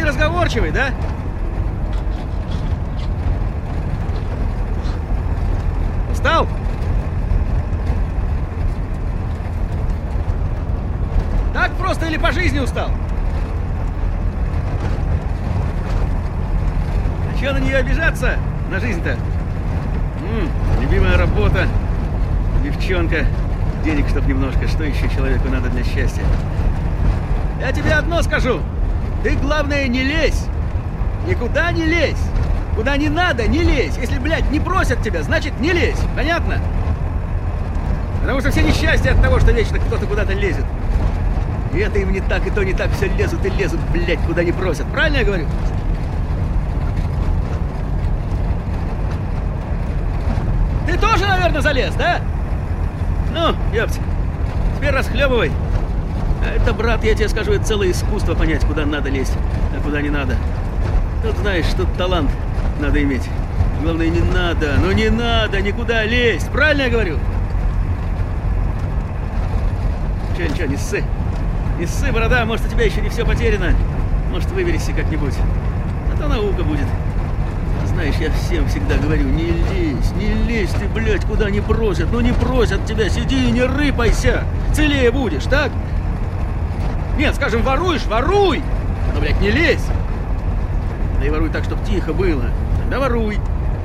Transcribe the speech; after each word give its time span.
неразговорчивый, 0.00 0.70
да? 0.70 0.90
Устал? 6.10 6.46
Так 11.52 11.70
просто 11.72 12.06
или 12.06 12.16
по 12.16 12.32
жизни 12.32 12.58
устал? 12.58 12.88
А 17.28 17.38
чё 17.38 17.52
на 17.52 17.58
нее 17.58 17.76
обижаться? 17.76 18.36
На 18.70 18.80
жизнь-то? 18.80 19.16
Любимая 20.80 21.18
работа, 21.18 21.66
девчонка, 22.62 23.26
денег 23.84 24.08
чтоб 24.08 24.26
немножко. 24.26 24.66
Что 24.68 24.84
еще 24.84 25.08
человеку 25.08 25.48
надо 25.48 25.68
для 25.68 25.84
счастья? 25.84 26.22
Я 27.60 27.72
тебе 27.72 27.92
одно 27.92 28.22
скажу. 28.22 28.60
Ты, 29.22 29.36
главное, 29.36 29.86
не 29.86 30.02
лезь. 30.02 30.46
Никуда 31.26 31.72
не 31.72 31.84
лезь. 31.84 32.22
Куда 32.74 32.96
не 32.96 33.08
надо, 33.08 33.46
не 33.46 33.62
лезь. 33.62 33.96
Если, 33.98 34.18
блядь, 34.18 34.50
не 34.50 34.60
просят 34.60 35.02
тебя, 35.02 35.22
значит, 35.22 35.58
не 35.60 35.72
лезь. 35.72 36.00
Понятно? 36.16 36.58
Потому 38.22 38.40
что 38.40 38.50
все 38.50 38.62
несчастья 38.62 39.12
от 39.12 39.22
того, 39.22 39.38
что 39.40 39.52
вечно 39.52 39.78
кто-то 39.78 40.06
куда-то 40.06 40.32
лезет. 40.32 40.64
И 41.74 41.78
это 41.78 41.98
им 41.98 42.12
не 42.12 42.20
так, 42.20 42.46
и 42.46 42.50
то 42.50 42.64
не 42.64 42.72
так, 42.72 42.90
все 42.92 43.08
лезут 43.08 43.44
и 43.44 43.50
лезут, 43.50 43.80
блядь, 43.92 44.20
куда 44.20 44.42
не 44.42 44.52
просят. 44.52 44.86
Правильно 44.86 45.18
я 45.18 45.24
говорю? 45.24 45.46
Ты 50.86 50.98
тоже, 50.98 51.26
наверное, 51.26 51.60
залез, 51.60 51.94
да? 51.94 52.20
Ну, 53.32 53.54
ёпть, 53.72 54.00
теперь 54.76 54.90
расхлебывай. 54.90 55.52
А 56.42 56.54
это, 56.54 56.72
брат, 56.72 57.04
я 57.04 57.14
тебе 57.14 57.28
скажу, 57.28 57.52
это 57.52 57.64
целое 57.64 57.90
искусство 57.90 58.34
понять, 58.34 58.64
куда 58.64 58.86
надо 58.86 59.10
лезть, 59.10 59.36
а 59.76 59.82
куда 59.82 60.00
не 60.00 60.10
надо. 60.10 60.36
Тут, 61.22 61.36
знаешь, 61.38 61.66
тут 61.76 61.92
талант 61.94 62.30
надо 62.80 63.02
иметь. 63.02 63.28
Главное, 63.82 64.08
не 64.08 64.20
надо, 64.20 64.74
ну 64.82 64.92
не 64.92 65.10
надо 65.10 65.60
никуда 65.60 66.04
лезть. 66.04 66.50
Правильно 66.50 66.82
я 66.82 66.90
говорю? 66.90 67.18
Че, 70.36 70.48
ничего, 70.48 70.66
не 70.66 70.76
ссы. 70.76 71.04
Не 71.78 71.86
ссы, 71.86 72.12
борода, 72.12 72.44
может, 72.44 72.66
у 72.66 72.68
тебя 72.68 72.84
еще 72.84 73.00
не 73.00 73.08
все 73.08 73.24
потеряно. 73.24 73.74
Может, 74.30 74.50
выберешься 74.52 74.92
как-нибудь. 74.92 75.34
А 76.12 76.18
то 76.18 76.28
наука 76.28 76.62
будет. 76.62 76.86
Знаешь, 77.86 78.14
я 78.16 78.30
всем 78.32 78.66
всегда 78.68 78.96
говорю, 78.96 79.24
не 79.24 79.50
лезь, 79.50 80.12
не 80.16 80.32
лезь 80.46 80.70
ты, 80.70 80.86
блядь, 80.86 81.24
куда 81.24 81.50
не 81.50 81.60
просят. 81.60 82.08
Ну 82.12 82.20
не 82.20 82.32
просят 82.32 82.86
тебя, 82.86 83.08
сиди 83.10 83.48
и 83.48 83.50
не 83.50 83.62
рыпайся. 83.62 84.44
Целее 84.72 85.10
будешь, 85.10 85.44
так? 85.44 85.70
Нет, 87.20 87.34
скажем, 87.34 87.60
воруешь, 87.60 88.06
воруй! 88.06 88.62
Но, 89.12 89.20
блядь, 89.20 89.38
не 89.42 89.50
лезь! 89.50 89.84
Да 91.20 91.26
и 91.26 91.28
воруй 91.28 91.50
так, 91.50 91.64
чтоб 91.64 91.78
тихо 91.84 92.14
было. 92.14 92.44
Тогда 92.78 92.98
воруй. 92.98 93.38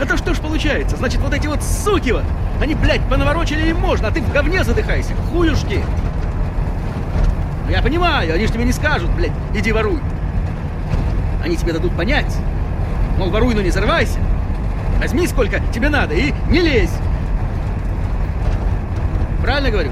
Это 0.00 0.16
что 0.16 0.32
ж 0.32 0.38
получается? 0.38 0.96
Значит, 0.96 1.20
вот 1.20 1.34
эти 1.34 1.46
вот 1.46 1.62
суки 1.62 2.10
вот, 2.10 2.24
они, 2.58 2.74
блядь, 2.74 3.02
понаворочили 3.02 3.68
им 3.68 3.80
можно, 3.80 4.08
а 4.08 4.10
ты 4.12 4.22
в 4.22 4.32
говне 4.32 4.64
задыхайся. 4.64 5.12
Хуюшки! 5.30 5.84
Ну, 7.66 7.70
я 7.70 7.82
понимаю, 7.82 8.32
они 8.32 8.46
ж 8.46 8.50
тебе 8.50 8.64
не 8.64 8.72
скажут, 8.72 9.10
блядь, 9.10 9.32
иди 9.54 9.72
воруй. 9.72 10.00
Они 11.44 11.54
тебе 11.54 11.74
дадут 11.74 11.94
понять. 11.94 12.34
Мол, 13.18 13.28
воруй, 13.28 13.54
но 13.54 13.60
не 13.60 13.68
взорвайся. 13.68 14.20
Возьми 15.00 15.26
сколько 15.26 15.60
тебе 15.74 15.90
надо 15.90 16.14
и 16.14 16.32
не 16.48 16.62
лезь. 16.62 16.96
Правильно 19.42 19.70
говорю? 19.70 19.90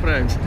заправимся. 0.00 0.38